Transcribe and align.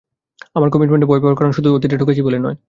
আমার 0.55 0.69
কমিটমেন্টে 0.73 1.07
ভয় 1.07 1.21
পাওয়ার 1.21 1.37
কারণ 1.37 1.51
শুধু 1.53 1.69
অতীতে 1.75 1.95
ঠকেছি 1.97 2.21
বলে 2.23 2.39
নয়। 2.39 2.57